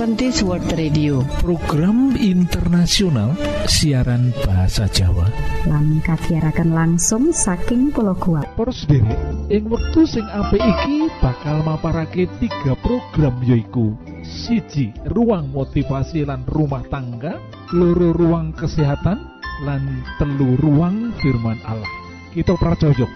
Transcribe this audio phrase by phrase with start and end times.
[0.00, 1.20] Adventist World Radio.
[1.44, 3.36] Program internasional
[3.68, 5.28] siaran bahasa Jawa.
[5.68, 9.20] Lan kasiaraken langsung saking pulau kuat sedherek
[9.52, 13.92] ing wektu sing apik iki bakal maparake tiga program yoiku
[14.24, 17.36] siji ruang motivasi lan rumah tangga
[17.76, 19.20] loro ruang kesehatan
[19.68, 19.84] lan
[20.16, 21.92] telu ruang firman Allah.
[22.32, 23.12] Kita pracojok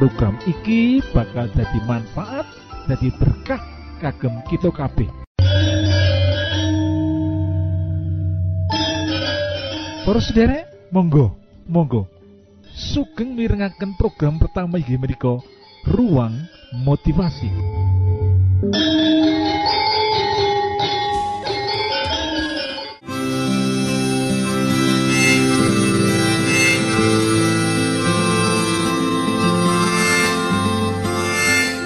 [0.00, 2.48] program iki bakal jadi manfaat
[2.88, 3.60] jadi berkah
[4.00, 5.21] kagem kita kabeh
[10.02, 11.30] Para sederek, monggo,
[11.70, 12.10] monggo.
[12.74, 15.38] Sugeng mirengaken program pertama inggih menika
[15.86, 16.42] Ruang
[16.74, 17.46] Motivasi.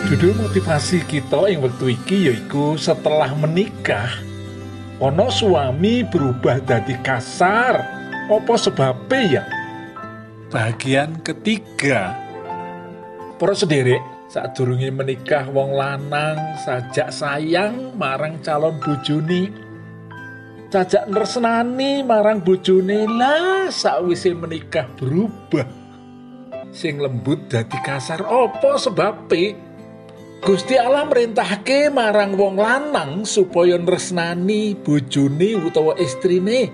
[0.08, 4.08] Judul motivasi kita ing wektu iki yaiku setelah menikah
[5.04, 7.95] ono suami berubah dari kasar
[8.26, 9.42] opo sebabnya ya?
[10.50, 12.14] Bagian ketiga.
[13.36, 19.52] Para sederek saat durungi menikah wong lanang sajak sayang marang calon bojone.
[20.72, 25.66] Sajak nersenani marang bojone lah sakwise menikah berubah.
[26.74, 29.56] Sing lembut dadi kasar opo sebabnya
[30.44, 36.68] Gusti Allah merintahke marang wong lanang supaya nresnani bojone utawa istrine.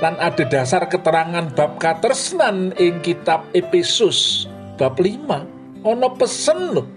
[0.00, 4.48] Lan ada dasar keterangan bab katresnan ing kitab Efesus
[4.80, 6.88] bab 5 ana pesen lho.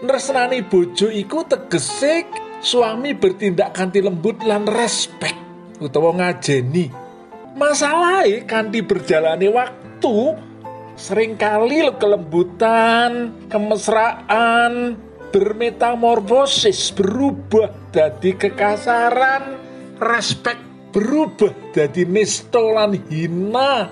[0.00, 2.24] Nresnani bojo iku tegese
[2.64, 5.36] suami bertindak kanthi lembut lan respek
[5.76, 6.88] utawa ngajeni.
[7.52, 10.16] Masalahnya kanthi berjalani waktu
[10.96, 14.96] sering kali kelembutan, kemesraan,
[15.34, 19.58] bermetamorfosis berubah dari kekasaran
[20.00, 20.67] respek
[20.98, 23.86] berubah dari nistolan hina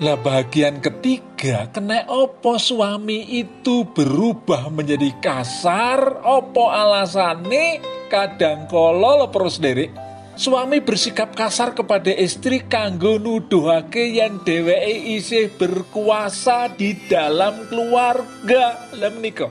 [0.00, 9.28] lah bagian ketiga kena opo suami itu berubah menjadi kasar opo alasane kadang kolo lo
[9.28, 10.00] terus dari
[10.34, 18.90] Suami bersikap kasar kepada istri kanggo nuduhake yang dheweke isih berkuasa di dalam keluarga.
[18.98, 19.46] Lah menika.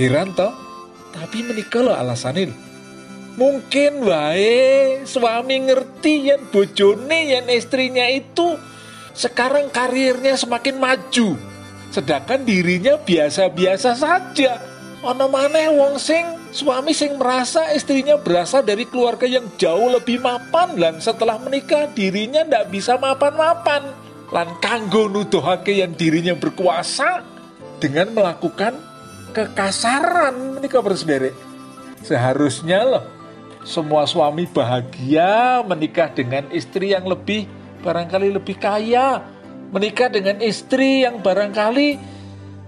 [0.00, 0.32] Heran?
[0.32, 2.73] Tapi menikah lo alasannya lho.
[3.34, 8.54] Mungkin wae suami ngerti yang bojone yang istrinya itu
[9.10, 11.34] sekarang karirnya semakin maju.
[11.90, 14.62] Sedangkan dirinya biasa-biasa saja.
[15.02, 16.22] Ono maneh wong sing
[16.54, 22.46] suami sing merasa istrinya berasal dari keluarga yang jauh lebih mapan dan setelah menikah dirinya
[22.46, 23.82] ndak bisa mapan-mapan.
[24.30, 27.22] Lan kanggo nuduhake yang dirinya berkuasa
[27.82, 28.78] dengan melakukan
[29.34, 31.34] kekasaran menikah bersaudara.
[32.02, 33.13] Seharusnya loh
[33.64, 37.48] semua suami bahagia menikah dengan istri yang lebih
[37.80, 39.24] barangkali lebih kaya,
[39.72, 41.96] menikah dengan istri yang barangkali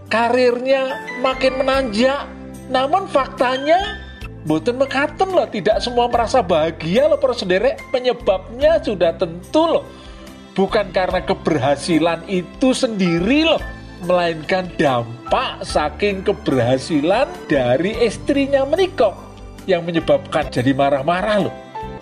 [0.08, 2.28] karirnya makin menanjak.
[2.66, 4.06] Namun faktanya
[4.46, 7.34] Boten mekaten loh, tidak semua merasa bahagia loh para.
[7.90, 9.82] Penyebabnya sudah tentu loh.
[10.54, 13.58] Bukan karena keberhasilan itu sendiri loh.
[14.06, 19.25] Melainkan dampak saking keberhasilan dari istrinya menikah.
[19.66, 21.54] Yang menyebabkan jadi marah-marah loh.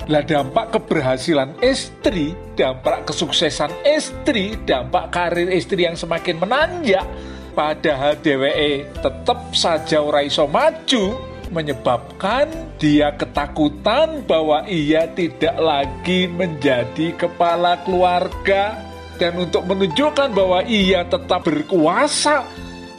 [0.04, 7.08] Lah dampak keberhasilan istri, dampak kesuksesan istri, dampak karir istri yang semakin menanjak
[7.54, 11.14] padahal DWE tetap saja ora iso maju
[11.54, 12.50] menyebabkan
[12.82, 18.74] dia ketakutan bahwa ia tidak lagi menjadi kepala keluarga
[19.22, 22.42] dan untuk menunjukkan bahwa ia tetap berkuasa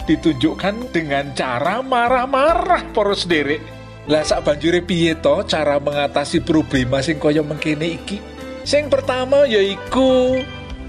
[0.07, 3.74] ditunjukkan dengan cara marah-marah poros derek
[4.05, 8.21] lah sak banjure piye to cara mengatasi problema sing kaya mengkene iki
[8.61, 10.45] sing pertama yaiku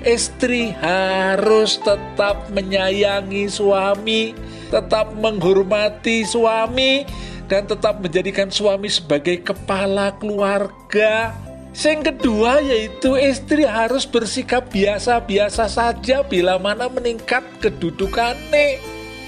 [0.06, 4.38] istri harus tetap menyayangi suami,
[4.71, 7.02] tetap menghormati suami,
[7.50, 11.35] dan tetap menjadikan suami sebagai kepala keluarga.
[11.76, 18.81] Yang kedua yaitu istri harus bersikap biasa-biasa saja bila mana meningkat kedudukannya.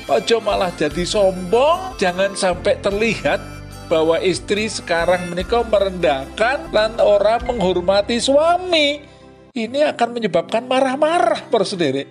[0.08, 3.57] Ojo malah jadi sombong, jangan sampai terlihat
[3.88, 9.02] bahwa istri sekarang menikah merendahkan dan orang menghormati suami
[9.56, 12.06] ini akan menyebabkan marah-marah persendiri.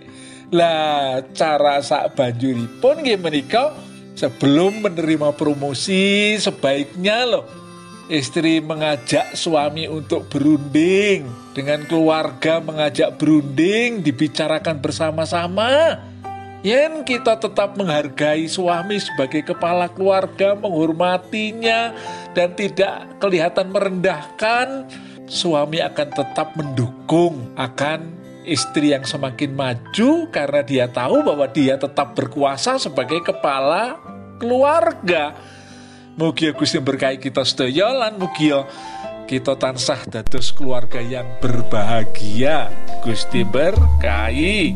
[0.52, 3.72] Lah cara sak banjuripun nggih menika
[4.18, 7.46] sebelum menerima promosi sebaiknya loh
[8.08, 16.00] istri mengajak suami untuk berunding dengan keluarga mengajak berunding dibicarakan bersama-sama
[16.68, 21.96] Yen kita tetap menghargai suami sebagai kepala keluarga, menghormatinya,
[22.36, 24.84] dan tidak kelihatan merendahkan,
[25.32, 28.12] suami akan tetap mendukung akan
[28.44, 33.96] istri yang semakin maju karena dia tahu bahwa dia tetap berkuasa sebagai kepala
[34.36, 35.40] keluarga.
[36.20, 38.52] Mugi Gusti berkahi kita sedaya lan mugi
[39.24, 42.68] kita tansah dados keluarga yang berbahagia.
[43.08, 44.76] Gusti berkahi.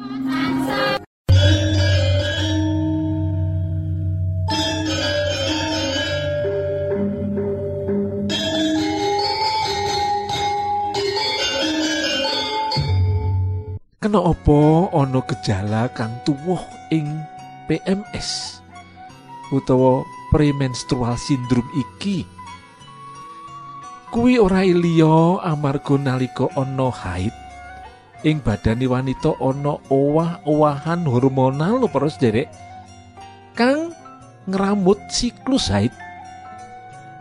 [14.01, 16.57] kena opo ana gejala kang tuwuh
[16.89, 17.05] ing
[17.69, 18.57] PMS
[19.53, 20.01] utawa
[20.33, 22.25] premenstrual syndrome iki?
[24.09, 27.29] Kuwi ora liya amarga nalika ana haid.
[28.25, 32.49] Ing badani wanita ana owah-owahan hormonal lho para sederek
[33.53, 33.93] kang
[34.49, 35.93] ngramut siklus haid.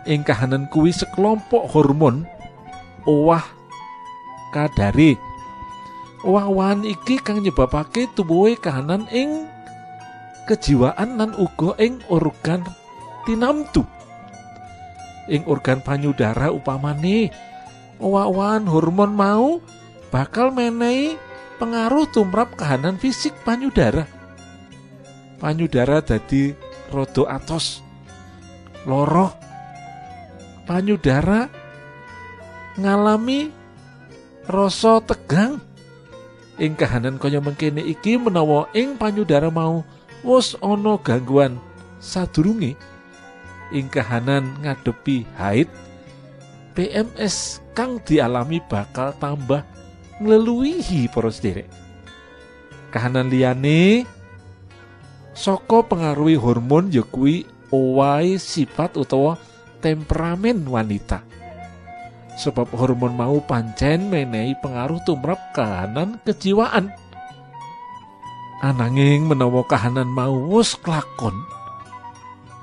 [0.08, 2.24] Ing kahanan kuwi sekelompok hormon
[3.04, 3.44] owah
[4.56, 5.20] kadare
[6.20, 9.48] Owah-owahan iki kang nyebabake tubuhe kahanan ing
[10.44, 12.60] kejiwaan lan uga ing organ
[13.24, 13.88] tinamtu.
[15.32, 17.32] Ing organ panyudara upamane
[17.96, 19.64] owah-owahan hormon mau
[20.12, 21.16] bakal menehi
[21.56, 24.04] pengaruh tumrap kahanan fisik panyudara.
[25.40, 26.52] Panyudara dadi
[26.92, 27.80] rodo atos,
[28.84, 29.32] loroh,
[30.68, 31.48] panyudara
[32.76, 33.48] ngalami
[34.44, 35.69] rasa tegang
[36.60, 39.80] ing kahanan kaya mengkene iki menawa ing panyudara mau
[40.20, 41.56] wis ana gangguan
[41.98, 42.76] sadurunge.
[43.72, 45.70] Ing kahanan ngadepi haid
[46.74, 49.62] PMS kang dialami bakal tambah
[50.20, 51.70] ngleluwihi para sederek
[52.90, 54.04] kahanan liyane
[55.32, 57.06] saka pengaruhi hormon ya
[57.70, 59.38] owai sifat utawa
[59.78, 61.22] temperamen wanita
[62.40, 66.88] sebab hormon mau pancen menehi pengaruh tumrap kahanan kejiwaan.
[68.64, 71.36] Ananging menawa kahanan mau wus klakon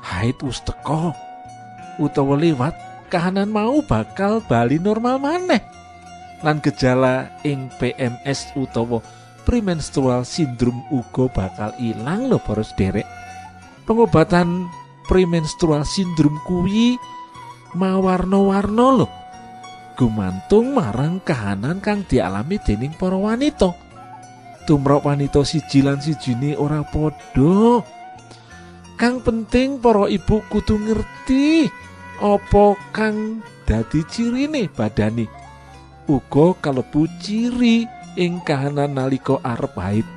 [0.07, 1.11] haid wus teko
[1.99, 2.73] utawa lewat
[3.11, 5.61] kahanan mau bakal bali normal maneh.
[6.45, 9.01] Lan gejala ing PMS utawa
[9.43, 13.07] premenstrual syndrome uga bakal ilang lho para derek.
[13.89, 14.69] Pengobatan
[15.09, 16.99] premenstrual syndrome kuwi
[17.73, 19.07] mawarna-warna lho
[19.97, 23.73] gumantung marang kahanan kang dialami dening para wanita.
[24.69, 27.81] Tumrap wanita siji lan sijine ora padha.
[28.93, 31.65] Kang penting para ibu kudu ngerti
[32.21, 35.25] apa kang dadi cirine badani
[36.09, 37.85] uga kalebu ciri
[38.17, 40.07] ing kahanan nalika arep haid.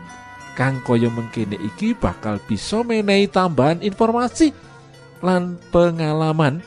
[0.54, 4.52] Kang kaya mengkene iki bakal bisa menehi tambahan informasi
[5.24, 6.60] lan pengalaman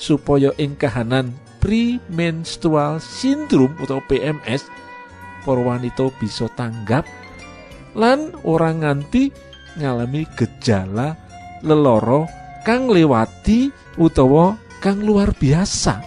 [0.00, 4.66] supaya ing kahanan premenstrual syndrome atau PMS
[5.44, 7.04] para wanita bisa tanggap
[7.94, 9.30] lan orang nganti
[9.78, 11.14] ngalami gejala
[11.62, 12.26] leloro
[12.64, 16.00] kang lewati utawa kang luar biasa.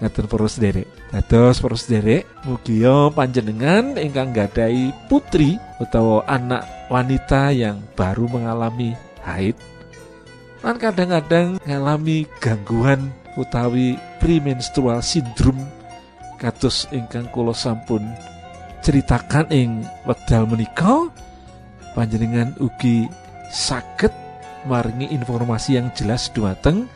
[0.00, 0.88] Ngatur para sederek.
[1.14, 2.82] Dados para sederek mugi
[3.14, 9.54] panjenengan ingkang gadai putri utawa anak wanita yang baru mengalami haid.
[10.64, 15.62] Lan kadang-kadang ngalami gangguan utawi premenstrual syndrome
[16.38, 18.02] kados ingkang kula sampun
[18.84, 21.08] ceritakan ing wekdal menika
[21.96, 23.08] panjenengan ugi
[23.48, 24.12] saged
[24.68, 26.88] maringi informasi yang jelas dumateng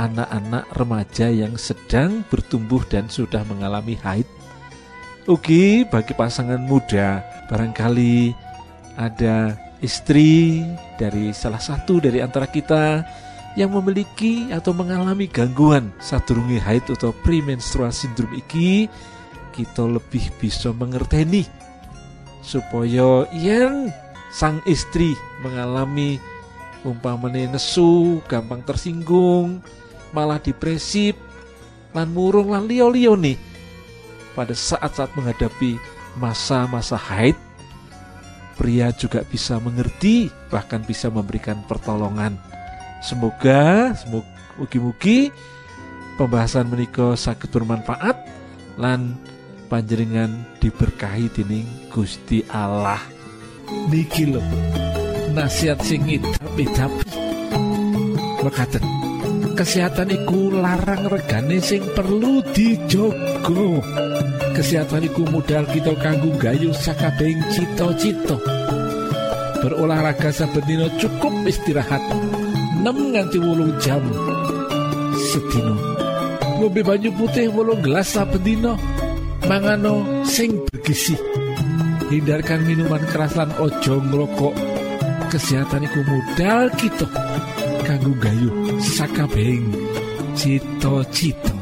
[0.00, 4.28] anak-anak remaja yang sedang bertumbuh dan sudah mengalami haid.
[5.28, 8.34] Ugi bagi pasangan muda barangkali
[8.98, 10.64] ada istri
[10.98, 13.06] dari salah satu dari antara kita
[13.58, 18.88] yang memiliki atau mengalami gangguan sadurunge haid atau premenstrual syndrome iki
[19.52, 21.44] kita lebih bisa mengerteni
[22.40, 23.92] supaya yen
[24.32, 25.12] sang istri
[25.44, 26.16] mengalami
[26.82, 29.62] umpamane nesu, gampang tersinggung,
[30.10, 31.14] malah depresif,
[31.94, 33.36] lan murung lan liyo-liyo nih
[34.32, 35.76] pada saat-saat menghadapi
[36.16, 37.36] masa-masa haid
[38.56, 42.36] pria juga bisa mengerti bahkan bisa memberikan pertolongan
[43.02, 43.92] semoga
[44.56, 45.34] mugi-mugi
[46.16, 48.16] pembahasan menika sakit bermanfaat
[48.78, 49.18] lan
[49.66, 50.30] panjenengan
[50.62, 53.02] diberkahi dening Gusti Allah.
[53.90, 54.40] Niki lho
[55.32, 57.08] nasihat singit tapi-tapi
[58.44, 58.84] mekaten
[59.56, 63.80] kesehatan iku larang regane sing perlu dijogo
[64.52, 68.36] kesehatan iku modal kita kanggo gayu sakabehing cita-cita.
[69.64, 72.02] Berolahraga saben cukup istirahat
[72.82, 74.02] 6 nganti wolung jam.
[75.14, 75.74] Sedino
[76.58, 78.74] ngombe banyu putih wolung gelas dina.
[79.46, 81.14] Mangano sing bergizi
[82.10, 84.54] hindarkan minuman keras lan ojo ngrokok
[85.30, 87.06] kesehatan iku modal kita.
[87.86, 88.50] Kanggo gayu
[88.82, 89.66] sakabehing.
[90.34, 91.61] Cita-cita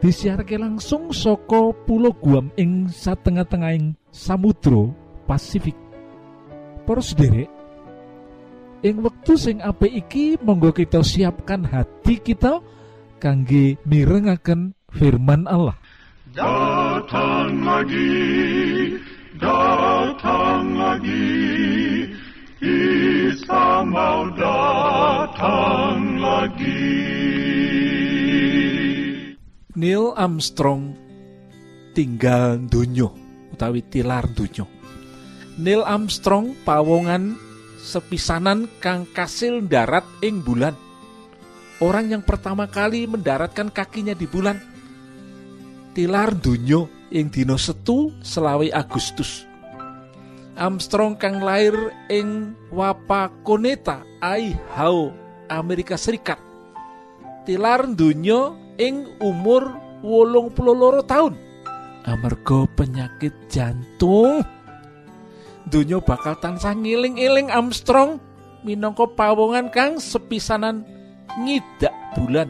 [0.00, 4.92] disiharke langsung soko pulau Guam ing satengah-tengahing Samudro
[5.24, 5.76] Pasifik
[6.86, 7.50] Para sederek
[8.86, 12.62] ing wektu sing apik iki monggo kita siapkan hati kita
[13.18, 15.74] kangge mirengaken firman Allah
[16.36, 18.92] Datang lagi,
[19.40, 22.04] datang lagi,
[22.60, 27.85] Isa mau datang lagi.
[29.76, 30.96] Neil Armstrong
[31.92, 33.12] tinggal dunyo
[33.52, 34.64] utawi tilar dunyo.
[35.60, 37.36] Neil Armstrong pawongan
[37.76, 40.72] sepisanan kang kasil darat ing bulan.
[41.84, 44.56] Orang yang pertama kali mendaratkan kakinya di bulan.
[45.92, 49.44] Tilar dunyo ing dina setu selawe Agustus.
[50.56, 51.76] Armstrong kang lair
[52.08, 55.12] ing Wapakoneta, Idaho,
[55.52, 56.40] Amerika Serikat.
[57.44, 61.46] Tilar dunyo ing umur wolung puluh tahun
[62.06, 64.46] amarga penyakit jantung.
[65.66, 68.22] Dunyo bakal tansah ngiling-iling Armstrong
[68.62, 70.86] minangka pawongan kang sepisanan
[71.42, 72.48] ngidak bulan.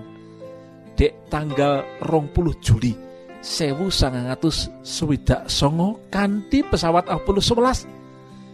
[0.97, 2.93] Dek tanggal rong puluh Juli
[3.41, 7.85] sewu sangatus swidak songo kanti pesawat Apollo 11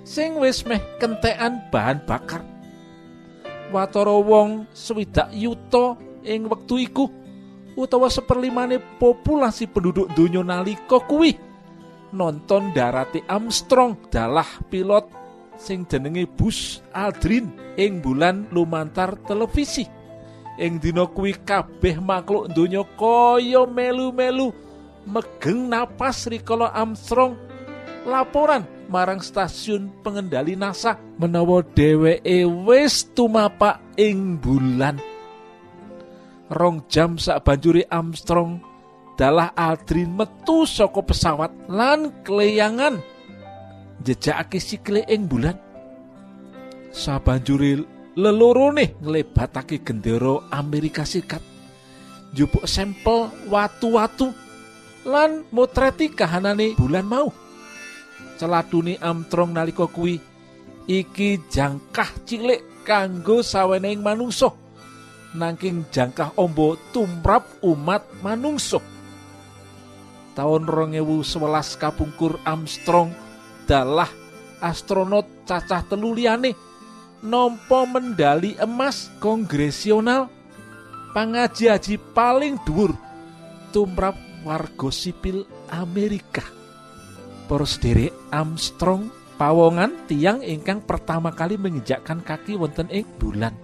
[0.02, 2.42] sing wis meh kentekan bahan bakar.
[3.70, 7.06] Watara wong swidak yuta ing wektu iku
[7.76, 11.37] utawa seperlimane populasi penduduk donya nalika kuwi.
[12.12, 15.08] Nonton darati Armstrong dalah pilot
[15.56, 19.88] sing jenenge Bus Aldrin ing bulan lumantar televisi.
[20.61, 24.52] Ing dina kuwi kabeh makhluk donya kaya melu-melu
[25.08, 27.32] megeng napas rikala Armstrong.
[28.04, 35.12] Laporan marang stasiun pengendali NASA menawa dheweke wis tumapak ing bulan
[36.50, 38.59] rong jam sak banjuri Armstrong
[39.14, 42.98] dalah Aldrin metu saka pesawat lan keleyangan
[44.02, 45.55] jejakake sikile ing bulan.
[46.92, 47.81] Sabanjuri
[48.18, 51.40] lelorone nglebatake gendera Amerika Serikat.
[52.33, 54.33] Njupuk sampel watu-watu
[55.05, 57.28] lan motreti kahanane bulan mau.
[58.37, 60.18] Celadune Armstrong nalika kuwi
[60.88, 64.50] iki jangkah cilik kanggo saweneng manungsa
[65.33, 68.81] nangking jangkah ombo tumrap umat manungso
[70.33, 73.12] tahun 2011 kapungkur Armstrong
[73.68, 74.09] dalah
[74.61, 76.57] astronot cacah telu liyane
[77.23, 80.27] mendali emas kongresional
[81.14, 82.97] pangaji-aji paling dhuwur
[83.71, 86.42] tumrap warga sipil Amerika.
[87.47, 93.55] Para sederek Armstrong pawongan tiang ingkang pertama kali menginjakkan kaki wonten ing bulan.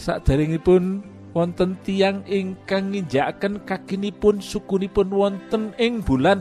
[0.00, 1.04] Saderengipun
[1.36, 6.40] wonten tiang ingkang nginjakaken kakinipun sukunipun wonten ing bulan.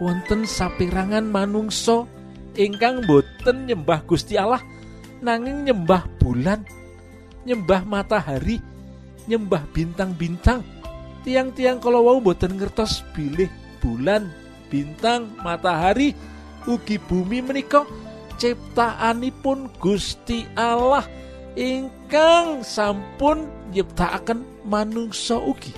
[0.00, 2.08] Wonten saperangan manungsa
[2.56, 4.64] ingkang boten nyembah Gusti Allah
[5.20, 6.64] nanging nyembah bulan,
[7.44, 8.56] nyembah matahari,
[9.28, 10.64] nyembah bintang-bintang.
[11.20, 13.52] Tiang-tiang kalau wau boten ngertos bilih
[13.84, 14.32] bulan,
[14.72, 16.16] bintang, matahari,
[16.64, 17.84] ugi bumi menika
[18.40, 21.04] ciptaanipun Gusti Allah
[21.52, 21.99] ingkang
[22.66, 25.70] sampun nyiptakaken manungsa ugi.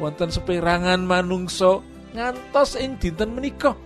[0.00, 1.80] Wonten seperangan manungsa
[2.16, 3.76] ngantos ing dinten menika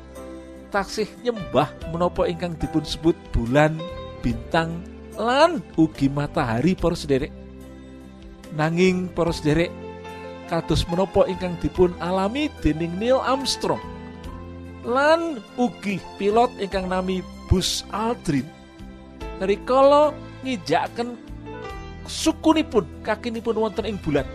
[0.70, 3.74] taksih nyembah menapa ingkang dipun sebut bulan,
[4.22, 4.86] bintang,
[5.18, 7.34] lan ugi matahari para sederek.
[8.54, 9.70] Nanging para sederek
[10.50, 13.78] kados menapa ingkang dipun alami dening Neil Armstrong
[14.82, 18.46] lan ugi pilot ingkang nami Bus Aldrin
[19.38, 20.10] rikala
[20.42, 21.16] ngijaken
[22.08, 24.26] sukunipun kakinipun wonten ing bulan.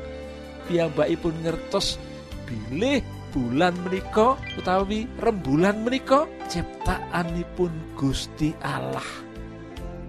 [0.66, 2.02] Piyambakipun ngertos
[2.46, 3.02] bilih
[3.36, 9.06] bulan menika utawi rembulan menika ciptaanipun Gusti Allah.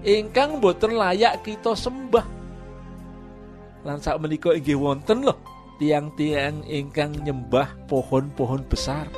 [0.07, 2.27] Ingkang boten layak kita sembah.
[3.83, 5.39] Lan sak menika wonten loh
[5.77, 9.11] tiang-tiang ingkang nyembah pohon-pohon besar.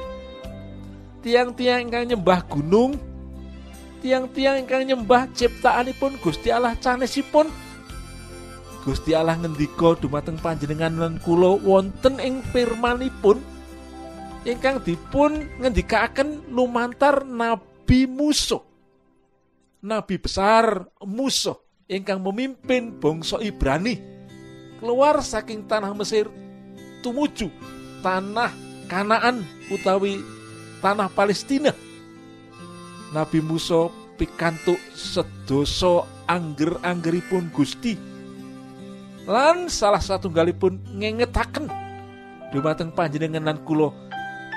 [1.22, 2.96] Tiang-tiang ingkang nyembah gunung
[4.00, 7.50] tiang-tiang ingkang nyembah ciptaanipun Gusti Allah canesipun
[8.86, 13.42] Gusti Allah ngendika dumateng panjenengan lan kula wonten ing firmanipun
[14.48, 18.56] ingkang dipun ngendikaken lumantar Nabi Musa.
[19.84, 21.52] Nabi besar Musa
[21.84, 24.00] ingkang memimpin bangsa Ibrani
[24.80, 26.30] keluar saking tanah Mesir
[27.02, 27.50] tumuju
[28.00, 30.24] tanah Kanaan utawi
[30.80, 31.76] tanah Palestina.
[33.14, 37.96] Nabi Musa pikantuk sedoso angger-anggeripun Gusti.
[39.28, 41.68] Lan salah satu galipun ngengetaken
[42.48, 43.92] dumateng panjenengan lan kula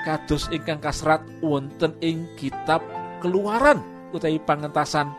[0.02, 2.80] kados ingkang kasrat wonten ing kitab
[3.22, 3.78] Keluaran
[4.10, 5.14] utawi pangentasan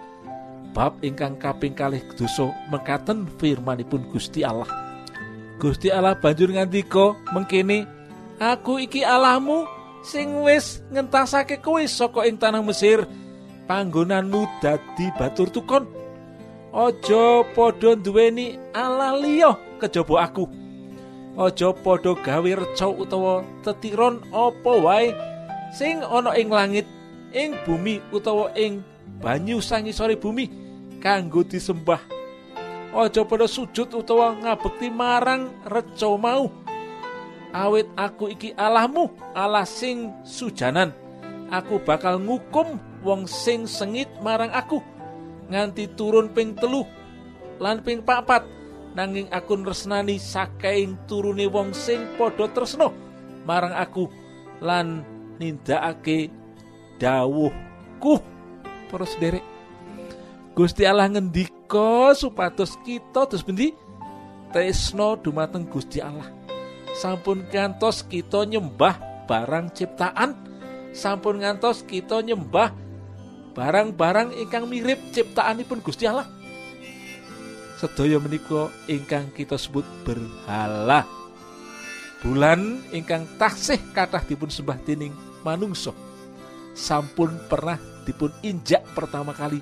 [0.75, 4.67] bab ingkang kaping kalih dosa mekaten firmanipun Gusti Allah.
[5.55, 7.87] Gusti Allah banjur ngandika mengkene,
[8.43, 9.63] "Aku iki Allahmu
[10.03, 13.07] sing wis ngentasake kowe saka ing tanah Mesir,
[13.69, 15.87] panggonanmu dadi batur tukon.
[16.73, 20.63] Aja padha duweni Allah liya kejaba aku."
[21.33, 25.09] aja padha gawe reca utawa tetiron apa wae
[25.73, 26.85] sing ana ing langit
[27.33, 28.85] ing bumi utawa ing
[29.17, 30.45] banyu sangisore bumi
[31.01, 31.97] kanggo disembah
[32.93, 36.53] aja padha sujud utawa ngabekti marang reca mau
[37.49, 40.93] awit aku iki Allahmu Allah sing sujanan
[41.49, 44.79] aku bakal ngukum wong sing sengit marang aku
[45.51, 46.87] nganti turun ping telu
[47.59, 48.47] lan ping papat
[48.95, 52.89] nanging aku nresnani saking turune wong sing padha tresno
[53.43, 54.07] marang aku
[54.63, 55.03] lan
[55.37, 56.31] nindakake
[57.01, 58.23] dawuhku.
[58.87, 59.41] Para sederek
[60.53, 63.73] Gusti Allah ngendika supados kita terus bendi
[64.53, 66.29] tresno dumateng Gusti Allah.
[66.93, 70.37] Sampun kantos kita nyembah barang ciptaan.
[70.93, 72.69] Sampun ngantos kita nyembah
[73.53, 76.25] barang-barang ingkang mirip ciptaanipun Gusti Allah.
[77.77, 81.05] Sedaya menika ingkang kita sebut berhala.
[82.23, 85.13] Bulan ingkang taksih kathah dipun sembah dening
[85.45, 85.91] manungsa.
[86.73, 89.61] Sampun pernah dipun injak pertama kali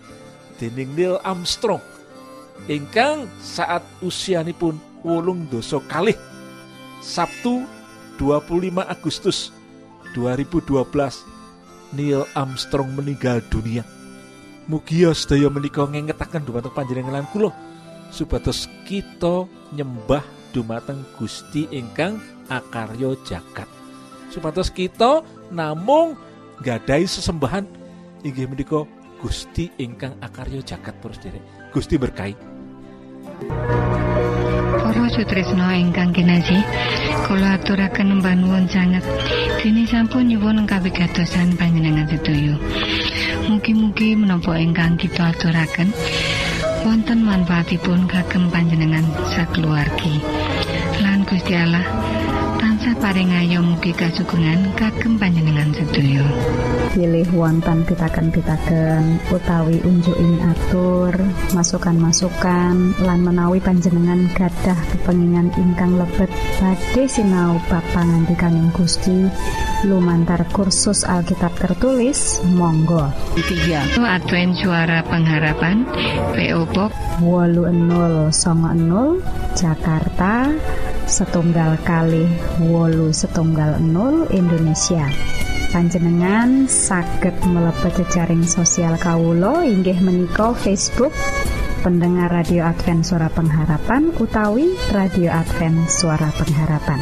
[0.62, 1.82] dening Neil Armstrong.
[2.70, 6.14] Ingkang saat usianipun wolung doso kalih
[7.02, 7.66] Sabtu
[8.22, 9.50] 25 Agustus
[10.14, 11.31] 2012
[11.92, 13.84] Neil Armstrong meninggal dunia.
[14.70, 17.52] Mugia sedaya menika ngengetaken dumateng panjenengan kula.
[18.12, 20.24] Supados kita nyembah
[20.56, 23.68] dumateng Gusti ingkang akaryo jagat.
[24.32, 26.16] Supados kita namung
[26.64, 27.68] gadai sesembahan.
[28.24, 28.88] Inggih menika
[29.20, 31.44] Gusti ingkang akaryo jagat terus derek
[31.76, 32.36] Gusti berkahi.
[34.82, 36.58] Para sutresna ingkang kinaji,
[37.28, 39.04] kula aturaken mbah nuwun sanget
[39.60, 42.56] dene sampun nyuwun kawigatosan panjenengan sedaya.
[43.46, 45.92] Mugi-mugi menapa ingkang kita aturaken
[46.82, 50.18] wonten manfaatipun kagem panjenengan sakeluargi
[51.04, 51.86] lan Gusti Allah
[52.82, 56.26] tansah paring ayo mugi kasugengan kagem panjenengan sedaya.
[56.98, 61.14] Pilih wonten pitaken-pitaken utawi unjuking atur
[61.54, 66.34] masukan-masukan lan menawi panjenengan gadah kepengingan ingkang lebet.
[66.58, 69.30] Badhe sinau ba pangantikaning Gusti
[69.86, 73.14] lumantar kursus Alkitab tertulis Monggo.
[73.38, 75.86] 3 Advent suara pengharapan
[76.34, 79.22] PO Box wolu 00
[79.54, 80.50] Jakarta
[81.12, 82.24] setunggal kali
[82.64, 85.04] wolu setunggal 0 Indonesia.
[85.76, 91.12] Panjenengan saged mlebet jejaring sosial Kawulo inggih menika Facebook
[91.84, 97.00] pendengar radio Advent suara pengharapan utawi radio Advent suara pengharapan.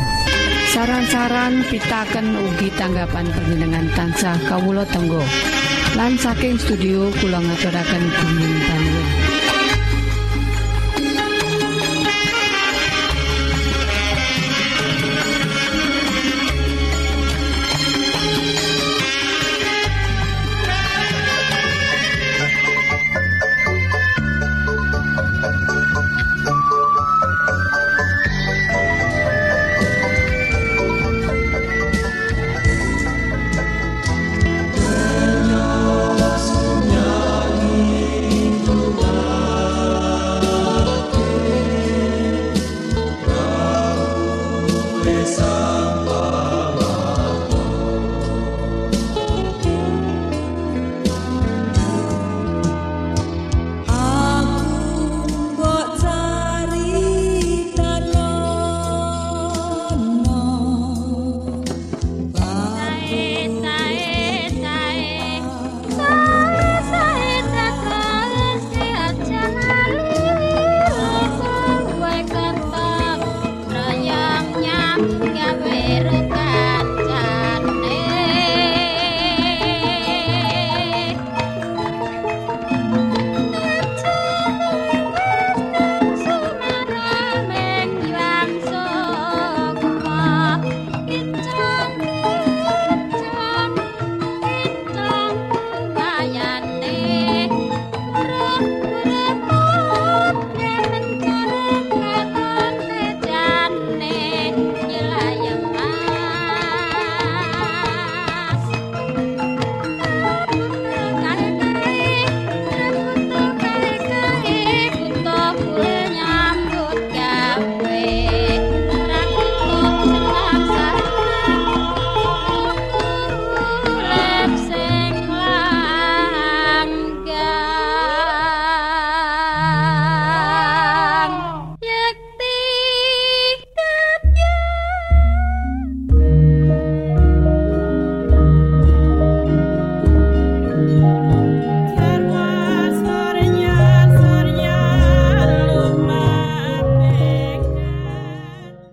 [0.74, 5.22] Saran-saran pitaken ugi tanggapan panjenengan tansah Kawulo Tenggo
[5.98, 9.19] lan saking studio kula ngaturaken bumi bangun